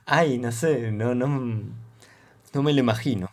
[0.06, 1.28] ay, no sé, no, no,
[2.54, 3.30] no me lo imagino.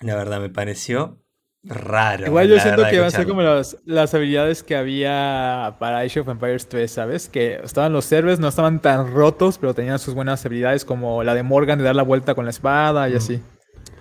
[0.00, 1.18] La verdad, me pareció
[1.64, 2.26] raro.
[2.26, 6.20] Igual yo siento que van a ser como las, las, habilidades que había para Age
[6.20, 7.28] of Empires 3, ¿sabes?
[7.28, 11.34] Que estaban los servers, no estaban tan rotos, pero tenían sus buenas habilidades como la
[11.34, 13.16] de Morgan de dar la vuelta con la espada y mm.
[13.16, 13.42] así.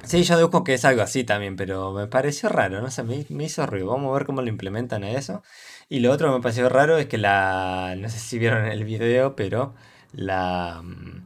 [0.05, 3.43] Sí, yo deduzco que es algo así también, pero me pareció raro, no sé, me,
[3.43, 3.87] hizo ruido.
[3.87, 5.43] Vamos a ver cómo lo implementan a eso.
[5.89, 7.95] Y lo otro que me pareció raro es que la.
[7.97, 9.73] No sé si vieron el video, pero
[10.13, 11.23] la, mm,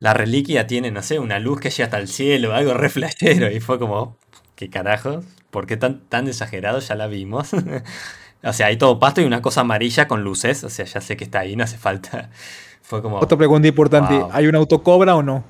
[0.00, 3.50] la reliquia tiene, no sé, una luz que llega hasta el cielo, algo re flashero.
[3.50, 4.16] Y fue como,
[4.56, 5.22] ¿qué carajo?
[5.50, 6.80] ¿Por qué tan, tan exagerado?
[6.80, 7.50] Ya la vimos.
[8.42, 10.64] o sea, hay todo pasto y una cosa amarilla con luces.
[10.64, 12.30] O sea, ya sé que está ahí, no hace falta.
[12.82, 13.18] Fue como.
[13.18, 15.44] Otra pregunta importante: ¿hay un autocobra o no?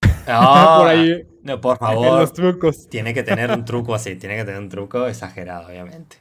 [0.26, 1.26] por ahí.
[1.46, 2.20] No, por favor.
[2.20, 2.88] Los trucos.
[2.88, 6.18] Tiene que tener un truco así, tiene que tener un truco exagerado, obviamente.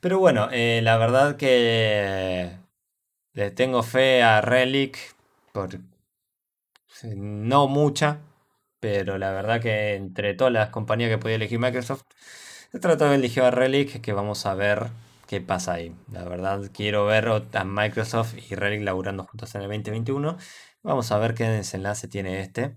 [0.00, 2.50] Pero bueno, eh, la verdad que
[3.32, 4.98] le tengo fe a Relic
[5.52, 5.70] por
[7.16, 8.20] no mucha,
[8.80, 12.02] pero la verdad que entre todas las compañías que podía elegir Microsoft,
[12.70, 14.88] se trató de elegir a Relic, que vamos a ver
[15.26, 15.94] qué pasa ahí.
[16.12, 20.36] La verdad quiero ver a Microsoft y Relic laburando juntos en el 2021.
[20.82, 22.76] Vamos a ver qué desenlace tiene este.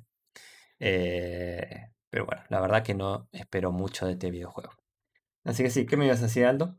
[0.84, 4.72] Eh, pero bueno, la verdad que no espero mucho de este videojuego.
[5.46, 6.76] Así que sí, ¿qué me ibas a decir, Aldo?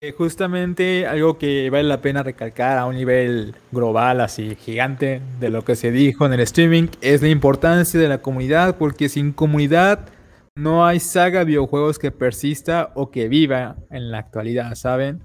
[0.00, 5.50] Eh, justamente algo que vale la pena recalcar a un nivel global, así gigante, de
[5.50, 9.32] lo que se dijo en el streaming, es la importancia de la comunidad, porque sin
[9.32, 10.08] comunidad
[10.56, 15.22] no hay saga videojuegos que persista o que viva en la actualidad, ¿saben?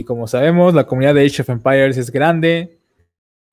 [0.00, 2.78] Y como sabemos, la comunidad de Age of Empires es grande,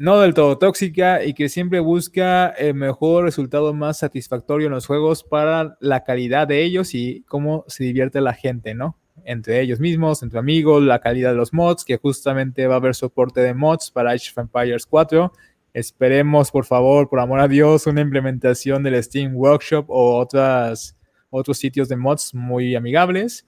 [0.01, 4.87] no del todo tóxica y que siempre busca el mejor resultado más satisfactorio en los
[4.87, 8.97] juegos para la calidad de ellos y cómo se divierte la gente, ¿no?
[9.25, 12.95] Entre ellos mismos, entre amigos, la calidad de los mods, que justamente va a haber
[12.95, 15.31] soporte de mods para Age of Empires 4.
[15.71, 20.97] Esperemos, por favor, por amor a Dios, una implementación del Steam Workshop o otras,
[21.29, 23.45] otros sitios de mods muy amigables.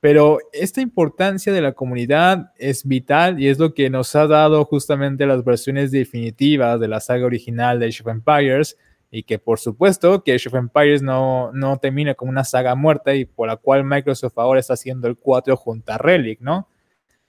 [0.00, 4.64] Pero esta importancia de la comunidad es vital y es lo que nos ha dado
[4.64, 8.78] justamente las versiones definitivas de la saga original de Age of Empires
[9.10, 13.14] y que por supuesto que Age of Empires no, no termina como una saga muerta
[13.14, 16.68] y por la cual Microsoft ahora está haciendo el 4 junto a Relic, ¿no?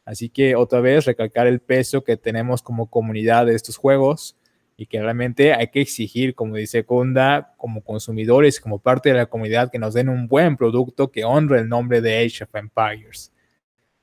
[0.05, 4.38] Así que otra vez recalcar el peso que tenemos como comunidad de estos juegos
[4.82, 9.28] y que realmente hay que exigir, como dice Kunda, como consumidores, como parte de la
[9.28, 13.32] comunidad, que nos den un buen producto que honre el nombre de Age of Empires.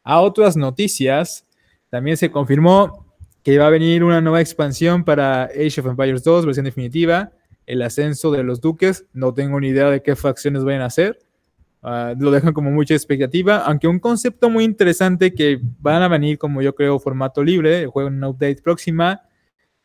[0.05, 1.45] A otras noticias,
[1.91, 3.13] también se confirmó
[3.43, 7.33] que va a venir una nueva expansión para Age of Empires 2, versión definitiva,
[7.67, 9.05] el ascenso de los duques.
[9.13, 11.19] No tengo ni idea de qué facciones vayan a hacer.
[11.83, 16.39] Ah, lo dejan como mucha expectativa, aunque un concepto muy interesante que van a venir,
[16.39, 19.23] como yo creo, formato libre, el juego en una update próxima,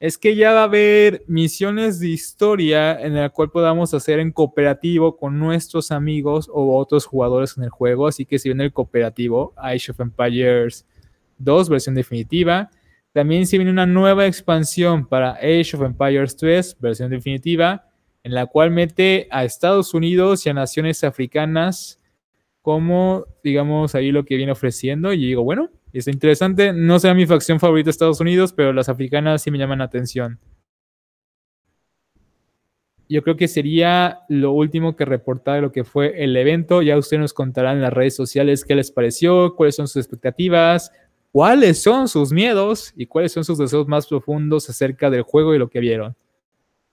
[0.03, 4.33] es que ya va a haber misiones de historia en la cual podamos hacer en
[4.33, 8.07] cooperativo con nuestros amigos o otros jugadores en el juego.
[8.07, 10.85] Así que si viene el cooperativo, Age of Empires
[11.37, 12.69] 2, versión definitiva.
[13.13, 17.87] También si viene una nueva expansión para Age of Empires 3, versión definitiva,
[18.23, 22.01] en la cual mete a Estados Unidos y a naciones africanas
[22.61, 25.13] como, digamos, ahí lo que viene ofreciendo.
[25.13, 26.73] Y digo, bueno, Está interesante.
[26.73, 29.85] No sea mi facción favorita de Estados Unidos, pero las africanas sí me llaman la
[29.85, 30.39] atención.
[33.07, 36.81] Yo creo que sería lo último que reportar de lo que fue el evento.
[36.81, 40.91] Ya ustedes nos contarán en las redes sociales qué les pareció, cuáles son sus expectativas,
[41.31, 45.59] cuáles son sus miedos y cuáles son sus deseos más profundos acerca del juego y
[45.59, 46.15] lo que vieron.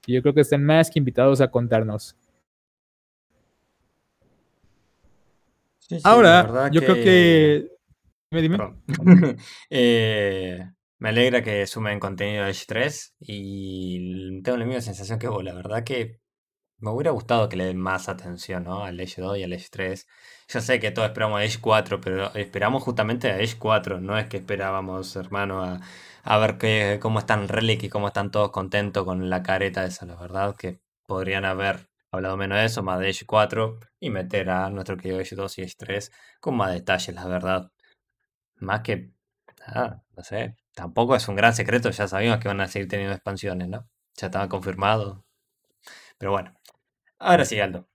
[0.07, 2.17] Y yo creo que están más que invitados a contarnos.
[6.05, 7.80] Ahora, yo creo que
[9.71, 10.61] Eh,
[10.99, 15.43] me alegra que sumen contenido de Edge 3 y tengo la misma sensación que vos.
[15.43, 16.21] La verdad que
[16.79, 18.85] me hubiera gustado que le den más atención ¿no?
[18.85, 20.07] al Edge 2 y al Edge 3.
[20.49, 24.01] Yo sé que todos esperamos a Edge 4, pero esperamos justamente a Edge 4.
[24.01, 25.81] No es que esperábamos, hermano, a,
[26.23, 30.07] a ver qué, cómo están Relic y cómo están todos contentos con la careta esa.
[30.07, 34.51] La verdad que podrían haber hablado menos de eso, más de Edge 4 y meter
[34.51, 37.73] a nuestro querido Edge 2 y Edge 3 con más detalles, la verdad.
[38.61, 39.13] Más que,
[40.17, 43.69] no sé, tampoco es un gran secreto, ya sabíamos que van a seguir teniendo expansiones,
[43.69, 43.89] ¿no?
[44.17, 45.25] Ya estaba confirmado.
[46.19, 46.55] Pero bueno,
[47.19, 47.91] ahora sí, Aldo.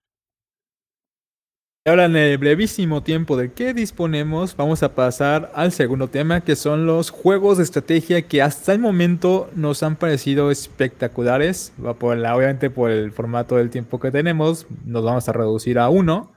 [1.88, 6.56] Ahora en el brevísimo tiempo del que disponemos, vamos a pasar al segundo tema, que
[6.56, 11.74] son los juegos de estrategia que hasta el momento nos han parecido espectaculares.
[12.00, 16.35] Por obviamente por el formato del tiempo que tenemos, nos vamos a reducir a uno.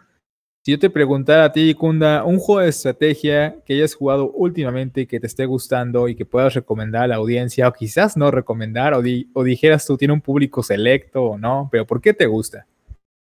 [0.69, 5.01] Si yo te preguntara a ti, Kunda, un juego de estrategia que hayas jugado últimamente
[5.01, 8.31] y que te esté gustando y que puedas recomendar a la audiencia, o quizás no
[8.31, 12.67] recomendar, o, dijeras tú, tiene un público selecto o no, pero ¿por qué te gusta?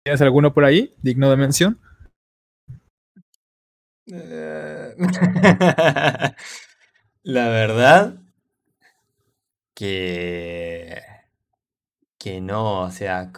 [0.05, 1.81] ¿Tienes alguno por ahí digno de mención?
[4.07, 4.95] Eh,
[7.25, 8.21] la verdad
[9.75, 11.12] que
[12.23, 13.33] que no, o sea,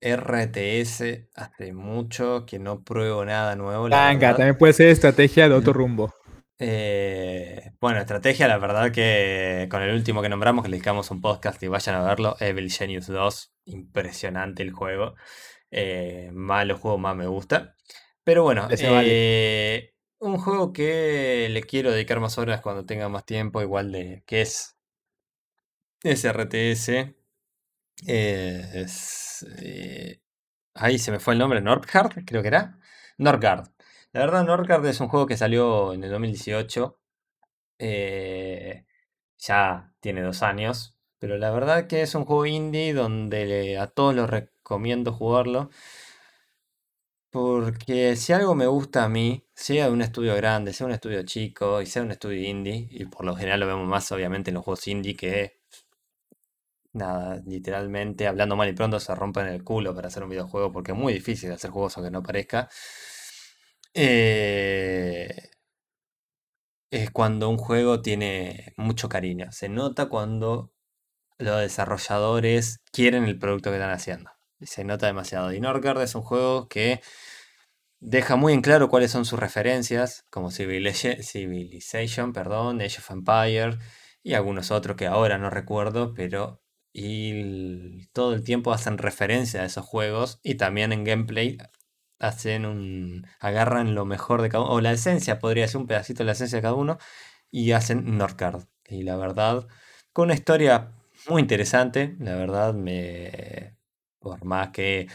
[0.00, 3.90] RTS hace mucho que no pruebo nada nuevo.
[3.90, 6.14] también puede ser estrategia de otro rumbo.
[6.58, 11.20] Eh, bueno, estrategia, la verdad que con el último que nombramos, que le dedicamos un
[11.20, 15.16] podcast y vayan a verlo, Evil Genius 2, impresionante el juego.
[15.70, 17.76] Eh, más los juegos más me gusta.
[18.24, 23.60] Pero bueno, eh, un juego que le quiero dedicar más horas cuando tenga más tiempo,
[23.60, 24.78] igual de que es
[28.06, 29.42] SRTS.
[29.42, 30.20] es,
[30.74, 32.78] ahí se me fue el nombre, Northgard, creo que era.
[33.18, 33.68] Northgard.
[34.12, 36.98] La verdad, Northgard es un juego que salió en el 2018.
[37.78, 38.86] Eh,
[39.38, 40.96] ya tiene dos años.
[41.18, 45.70] Pero la verdad que es un juego indie donde a todos los recomiendo jugarlo.
[47.30, 51.80] Porque si algo me gusta a mí, sea un estudio grande, sea un estudio chico
[51.80, 54.64] y sea un estudio indie, y por lo general lo vemos más obviamente en los
[54.64, 55.59] juegos indie que
[56.92, 60.92] nada, literalmente hablando mal y pronto se rompen el culo para hacer un videojuego porque
[60.92, 62.68] es muy difícil hacer juegos aunque no parezca.
[63.94, 65.50] Eh,
[66.90, 69.50] es cuando un juego tiene mucho cariño.
[69.52, 70.72] Se nota cuando
[71.38, 74.30] los desarrolladores quieren el producto que están haciendo.
[74.60, 75.52] Se nota demasiado.
[75.52, 77.00] Y Norgard es un juego que
[78.00, 83.78] deja muy en claro cuáles son sus referencias, como Civilization, perdón, Age of Empire
[84.22, 86.59] y algunos otros que ahora no recuerdo, pero
[86.92, 91.58] y todo el tiempo hacen referencia a esos juegos y también en gameplay
[92.18, 96.18] hacen un agarran lo mejor de cada uno o la esencia podría ser un pedacito
[96.18, 96.98] de la esencia de cada uno
[97.50, 99.66] y hacen Northcard y la verdad
[100.12, 100.92] con una historia
[101.28, 103.76] muy interesante la verdad me
[104.18, 105.08] por más que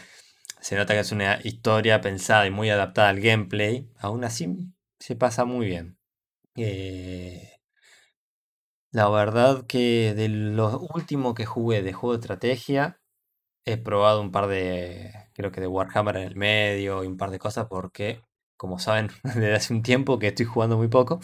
[0.60, 4.48] se nota que es una historia pensada y muy adaptada al gameplay aún así
[4.98, 5.98] se pasa muy bien.
[6.56, 7.55] Eh,
[8.92, 13.00] la verdad que de lo último que jugué de juego de estrategia,
[13.66, 17.30] he probado un par de, creo que de Warhammer en el medio y un par
[17.30, 18.22] de cosas porque,
[18.56, 21.20] como saben, desde hace un tiempo que estoy jugando muy poco.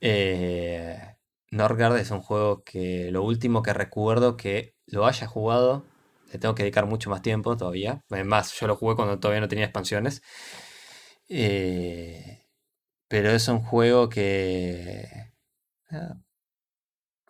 [0.00, 1.16] Eh,
[1.50, 5.84] Norgard es un juego que lo último que recuerdo que lo haya jugado,
[6.32, 8.04] le tengo que dedicar mucho más tiempo todavía.
[8.10, 10.22] Además, yo lo jugué cuando todavía no tenía expansiones.
[11.28, 12.46] Eh,
[13.08, 15.08] pero es un juego que...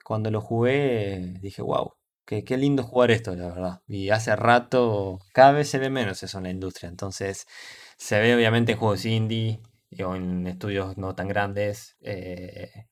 [0.09, 1.93] Cuando lo jugué dije, wow,
[2.25, 3.83] qué, qué lindo jugar esto, la verdad.
[3.87, 6.89] Y hace rato, cada vez se ve menos eso en la industria.
[6.89, 7.47] Entonces,
[7.99, 9.61] se ve obviamente en juegos indie
[10.03, 11.99] o en estudios no tan grandes.
[12.01, 12.87] Eh,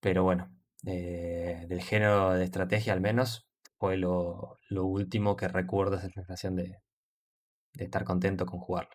[0.00, 6.10] pero bueno, eh, del género de estrategia al menos, fue lo, último que recuerdo esa
[6.10, 6.76] sensación de,
[7.72, 8.94] de estar contento con jugarlo.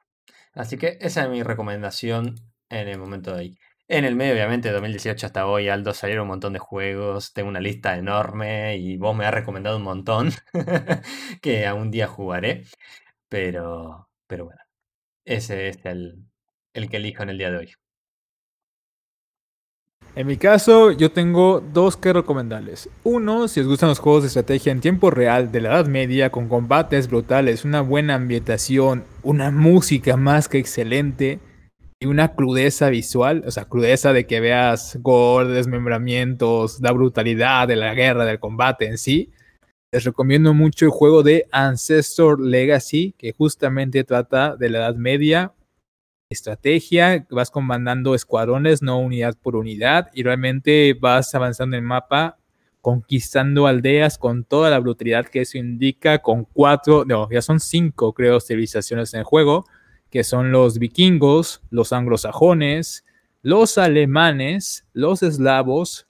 [0.53, 2.35] Así que esa es mi recomendación
[2.69, 3.57] en el momento de ahí.
[3.87, 7.49] En el medio, obviamente, de 2018 hasta hoy, Aldo, salieron un montón de juegos, tengo
[7.49, 10.31] una lista enorme y vos me has recomendado un montón
[11.41, 12.63] que algún día jugaré,
[13.29, 14.61] pero, pero bueno,
[15.25, 16.25] ese es el,
[16.73, 17.73] el que elijo en el día de hoy.
[20.15, 22.89] En mi caso, yo tengo dos que recomendarles.
[23.03, 26.31] Uno, si os gustan los juegos de estrategia en tiempo real de la Edad Media,
[26.31, 31.39] con combates brutales, una buena ambientación, una música más que excelente
[31.99, 37.77] y una crudeza visual, o sea, crudeza de que veas gore, desmembramientos, la brutalidad de
[37.77, 39.31] la guerra, del combate en sí.
[39.91, 45.53] Les recomiendo mucho el juego de Ancestor Legacy, que justamente trata de la Edad Media,
[46.29, 52.37] estrategia, vas comandando escuadrones, no unidad por unidad, y realmente vas avanzando en el mapa,
[52.81, 58.13] conquistando aldeas con toda la brutalidad que eso indica, con cuatro, no, ya son cinco,
[58.13, 59.65] creo, civilizaciones en el juego
[60.15, 63.03] que son los vikingos, los anglosajones,
[63.41, 66.07] los alemanes, los eslavos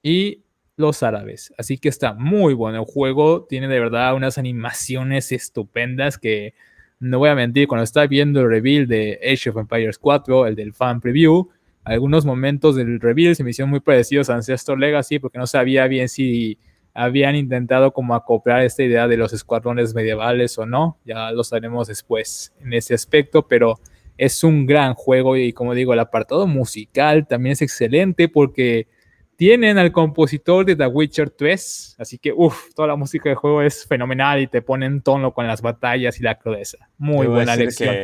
[0.00, 0.44] y
[0.76, 1.52] los árabes.
[1.58, 6.54] Así que está muy bueno el juego, tiene de verdad unas animaciones estupendas que
[7.00, 10.54] no voy a mentir, cuando estaba viendo el reveal de Age of Empires 4, el
[10.54, 11.48] del fan preview,
[11.82, 15.88] algunos momentos del reveal se me hicieron muy parecidos a Ancestor Legacy porque no sabía
[15.88, 16.58] bien si
[16.98, 21.86] habían intentado como acoplar esta idea de los escuadrones medievales o no, ya lo sabremos
[21.86, 23.78] después en ese aspecto, pero
[24.16, 28.88] es un gran juego y como digo, el apartado musical también es excelente porque
[29.36, 33.62] tienen al compositor de The Witcher 3, así que uff, toda la música del juego
[33.62, 36.90] es fenomenal y te pone en tono con las batallas y la crudeza.
[36.96, 37.94] Muy buena lección.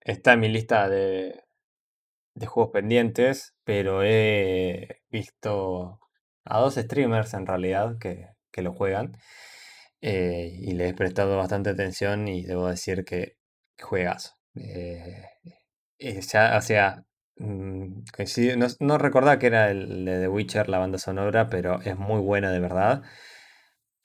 [0.00, 1.40] está en mi lista de,
[2.34, 6.00] de juegos pendientes, pero he visto
[6.44, 9.16] a dos streamers en realidad que, lo juegan.
[10.00, 13.36] Eh, y le he prestado bastante atención y debo decir que
[13.80, 14.36] juegas.
[14.56, 15.24] Eh,
[15.98, 17.04] eh, ya, o sea,
[17.38, 18.04] mm,
[18.58, 22.20] no, no, recordaba que era el de The Witcher, la banda sonora, pero es muy
[22.20, 23.02] buena de verdad.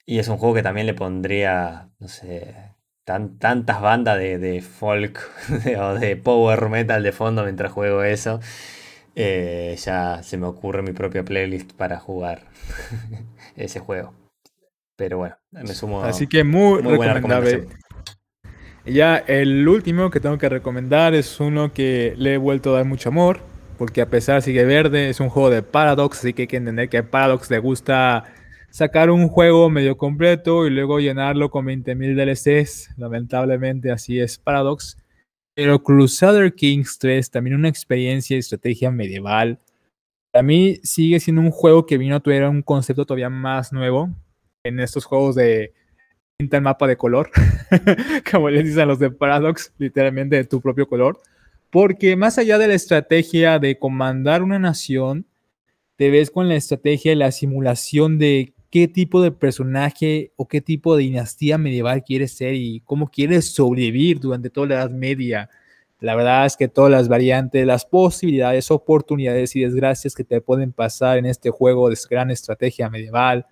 [0.06, 2.54] Y es un juego que también le pondría, no sé,
[3.04, 5.20] tan, tantas bandas de, de folk
[5.78, 8.40] o de power metal de fondo mientras juego eso.
[9.16, 12.44] eh, ya se me ocurre mi propia playlist para jugar
[13.56, 14.14] ese juego.
[15.00, 16.02] Pero bueno, me sumo.
[16.02, 17.68] Así que muy, recomendable.
[18.84, 22.84] Ya el último que tengo que recomendar es uno que le he vuelto a dar
[22.84, 23.40] mucho amor,
[23.78, 26.90] porque a pesar sigue verde, es un juego de Paradox, así que hay que entender
[26.90, 28.24] que a Paradox le gusta
[28.68, 32.90] sacar un juego medio completo y luego llenarlo con 20.000 DLCs.
[32.98, 34.98] Lamentablemente así es Paradox.
[35.54, 39.60] Pero Crusader Kings 3, también una experiencia de estrategia medieval.
[40.34, 44.10] A mí sigue siendo un juego que vino a tener un concepto todavía más nuevo
[44.64, 45.72] en estos juegos de
[46.36, 47.30] pinta mapa de color,
[48.30, 51.20] como les dicen los de Paradox, literalmente de tu propio color.
[51.70, 55.26] Porque más allá de la estrategia de comandar una nación,
[55.96, 60.60] te ves con la estrategia y la simulación de qué tipo de personaje o qué
[60.60, 65.50] tipo de dinastía medieval quieres ser y cómo quieres sobrevivir durante toda la Edad Media.
[66.00, 70.72] La verdad es que todas las variantes, las posibilidades, oportunidades y desgracias que te pueden
[70.72, 73.46] pasar en este juego de gran estrategia medieval,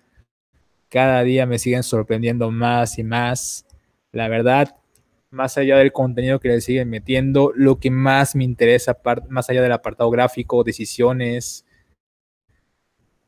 [0.89, 3.65] cada día me siguen sorprendiendo más y más.
[4.11, 4.75] La verdad,
[5.31, 8.97] más allá del contenido que le siguen metiendo, lo que más me interesa,
[9.29, 11.65] más allá del apartado gráfico, decisiones,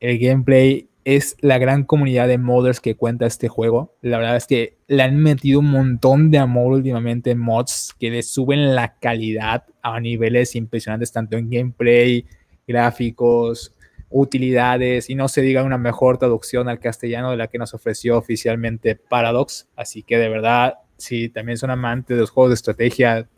[0.00, 3.94] el gameplay es la gran comunidad de modders que cuenta este juego.
[4.02, 8.10] La verdad es que le han metido un montón de amor últimamente en mods que
[8.10, 12.24] le suben la calidad a niveles impresionantes, tanto en gameplay,
[12.66, 13.74] gráficos,
[14.12, 18.18] utilidades y no se diga una mejor traducción al castellano de la que nos ofreció
[18.18, 19.68] oficialmente Paradox.
[19.74, 23.28] Así que de verdad, si también son amantes de los juegos de estrategia,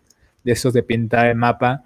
[0.42, 1.84] de esos de pintar el mapa,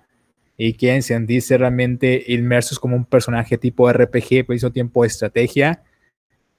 [0.61, 5.85] y quieren sentirse realmente inmersos como un personaje tipo RPG, pero hizo tiempo de estrategia,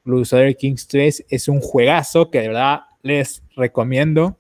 [0.06, 4.39] Crusader Kings 3 es un juegazo que de verdad les recomiendo.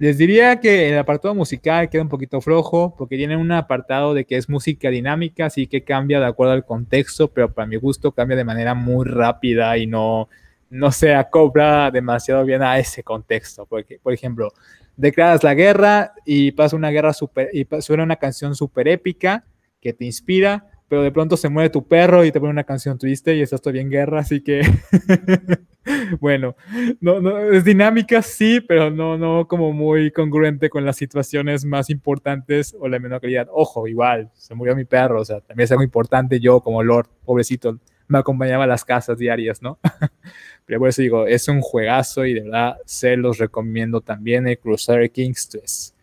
[0.00, 4.24] Les diría que el apartado musical queda un poquito flojo porque tiene un apartado de
[4.24, 8.12] que es música dinámica, así que cambia de acuerdo al contexto, pero para mi gusto
[8.12, 10.28] cambia de manera muy rápida y no,
[10.70, 13.66] no se acopla demasiado bien a ese contexto.
[13.66, 14.52] Porque, por ejemplo,
[14.96, 19.44] declaras la guerra y pasa una guerra super, y suena una canción súper épica
[19.80, 22.98] que te inspira, pero de pronto se muere tu perro y te pone una canción
[22.98, 24.62] triste y estás todavía en guerra, así que
[26.20, 26.56] bueno,
[27.00, 31.90] no, no, es dinámica sí, pero no, no como muy congruente con las situaciones más
[31.90, 33.48] importantes o la menor calidad.
[33.52, 37.08] Ojo, igual, se murió mi perro, o sea, también es algo importante yo como Lord,
[37.24, 37.78] pobrecito,
[38.08, 39.78] me acompañaba a las casas diarias, ¿no?
[40.64, 44.58] Pero por eso digo, es un juegazo y de verdad se los recomiendo también el
[44.58, 45.94] Crusader Kings 3.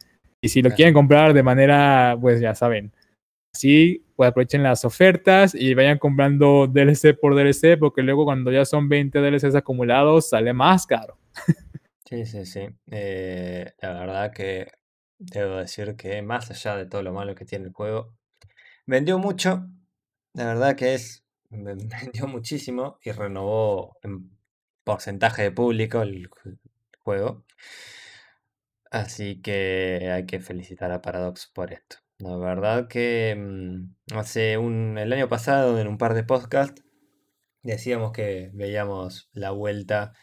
[0.41, 2.91] Y si lo quieren comprar de manera, pues ya saben,
[3.53, 8.65] así pues aprovechen las ofertas y vayan comprando DLC por DLC, porque luego cuando ya
[8.65, 11.17] son 20 DLCs acumulados sale más caro.
[12.07, 12.67] Sí, sí, sí.
[12.91, 14.71] Eh, la verdad que
[15.17, 18.13] debo decir que más allá de todo lo malo que tiene el juego,
[18.85, 19.67] vendió mucho.
[20.33, 24.31] La verdad que es vendió muchísimo y renovó en
[24.83, 26.29] porcentaje de público el
[26.99, 27.43] juego.
[28.91, 32.04] Así que hay que felicitar a Paradox por esto.
[32.19, 36.83] La verdad que mm, hace un, el año pasado en un par de podcasts
[37.61, 40.13] decíamos que veíamos la vuelta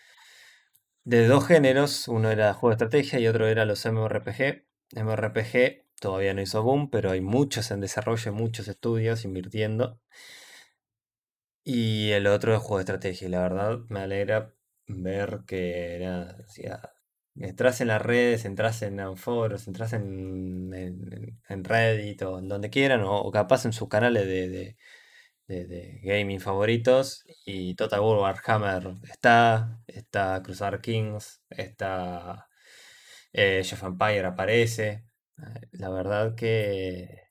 [1.05, 2.09] de dos géneros.
[2.09, 4.65] Uno era juego de estrategia y otro era los MMORPG.
[4.97, 10.01] MMORPG todavía no hizo boom, pero hay muchos en desarrollo, muchos estudios invirtiendo.
[11.65, 13.29] Y el otro es juego de estrategia.
[13.29, 14.55] Y la verdad me alegra
[14.87, 16.37] ver que era,
[17.37, 20.73] entras en las redes, entras en foros, entras en,
[21.49, 24.77] en, Reddit o en donde quieran, o, capaz en sus canales de,
[25.49, 27.25] de, gaming favoritos.
[27.47, 32.49] Y Total War Warhammer está, está Crusader Kings, está
[33.33, 35.05] eh, Jeff Empire aparece.
[35.73, 37.23] La verdad que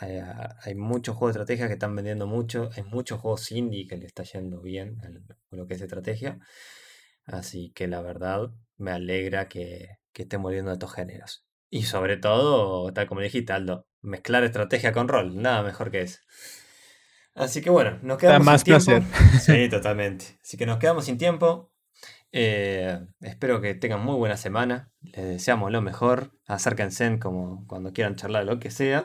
[0.00, 2.70] hay, muchos juegos de estrategia que están vendiendo mucho.
[2.76, 4.96] Hay muchos juegos indie que le está yendo bien
[5.48, 6.38] con lo que es estrategia.
[7.24, 11.46] Así que la verdad me alegra que, que estén volviendo a estos géneros.
[11.70, 15.40] Y sobre todo, tal como dijiste, Aldo, mezclar estrategia con rol.
[15.40, 16.20] Nada mejor que eso.
[17.34, 19.16] Así que bueno, nos quedamos más sin tiempo.
[19.40, 20.38] Sí, totalmente.
[20.42, 21.72] Así que nos quedamos sin tiempo.
[22.32, 24.90] Eh, espero que tengan muy buena semana.
[25.00, 26.32] Les deseamos lo mejor.
[26.46, 29.04] Acérquense como cuando quieran charlar lo que sea.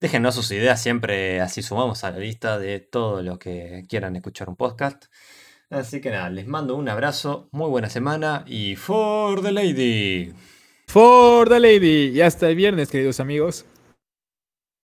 [0.00, 4.50] Déjenos sus ideas siempre, así sumamos a la lista de todo lo que quieran escuchar
[4.50, 5.06] un podcast.
[5.68, 10.32] Así que nada, les mando un abrazo, muy buena semana y for the lady.
[10.86, 12.12] For the lady.
[12.16, 13.66] Y hasta el viernes, queridos amigos.